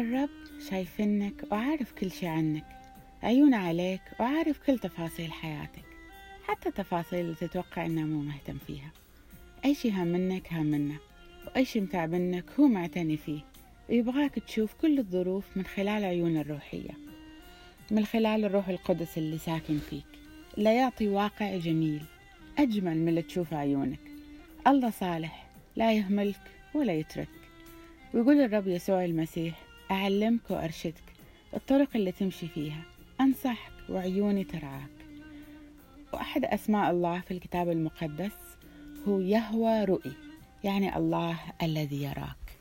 الرب 0.00 0.28
شايفنك 0.70 1.44
وعارف 1.50 1.92
كل 1.92 2.10
شي 2.10 2.26
عنك 2.26 2.64
عيونه 3.22 3.56
عليك 3.56 4.00
وعارف 4.20 4.58
كل 4.66 4.78
تفاصيل 4.78 5.32
حياتك 5.32 5.84
حتى 6.44 6.68
التفاصيل 6.68 7.20
اللي 7.20 7.34
تتوقع 7.34 7.86
انه 7.86 8.02
مو 8.02 8.20
مهتم 8.20 8.58
فيها. 8.66 8.90
أي 9.64 9.74
شي 9.74 9.90
هامنك 9.90 10.52
هامنه 10.52 10.98
وأي 11.46 11.64
شي 11.64 11.80
متعبنك 11.80 12.44
هو 12.60 12.66
معتني 12.66 13.16
فيه 13.16 13.40
ويبغاك 13.90 14.38
تشوف 14.38 14.74
كل 14.74 14.98
الظروف 14.98 15.44
من 15.56 15.64
خلال 15.64 16.04
عيون 16.04 16.36
الروحية 16.36 16.90
من 17.90 18.04
خلال 18.04 18.44
الروح 18.44 18.68
القدس 18.68 19.18
اللي 19.18 19.38
ساكن 19.38 19.78
فيك. 19.78 20.04
اللي 20.58 20.74
يعطي 20.74 21.08
واقع 21.08 21.56
جميل 21.56 22.02
أجمل 22.58 22.96
من 22.96 23.08
اللي 23.08 23.22
تشوف 23.22 23.54
عيونك. 23.54 24.00
الله 24.66 24.90
صالح 24.90 25.46
لا 25.76 25.92
يهملك 25.92 26.40
ولا 26.74 26.94
يترك 26.94 27.28
ويقول 28.14 28.40
الرب 28.40 28.68
يسوع 28.68 29.04
المسيح 29.04 29.67
أعلمك 29.90 30.50
وأرشدك 30.50 31.02
الطرق 31.54 31.88
اللي 31.94 32.12
تمشي 32.12 32.48
فيها. 32.48 32.82
أنصحك 33.20 33.72
وعيوني 33.88 34.44
ترعاك. 34.44 34.90
وأحد 36.12 36.44
أسماء 36.44 36.90
الله 36.90 37.20
في 37.20 37.30
الكتاب 37.30 37.70
المقدس 37.70 38.32
هو 39.08 39.20
يهوى 39.20 39.84
رؤي 39.84 40.12
يعني 40.64 40.96
الله 40.96 41.38
الذي 41.62 42.02
يراك. 42.02 42.57